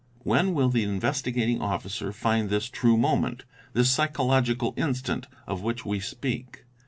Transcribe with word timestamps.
When 0.23 0.55
will 0.55 0.69
the 0.69 0.83
Investigating 0.83 1.61
Officer 1.61 2.11
find 2.11 2.49
this 2.49 2.69
true 2.71 2.97
moment, 2.97 3.45
this 3.73 3.91
psychological 3.91 4.73
instant, 4.75 5.27
of 5.45 5.61
which 5.61 5.85
we 5.85 5.99
speak 5.99 6.65